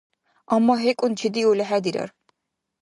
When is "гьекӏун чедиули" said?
0.81-1.63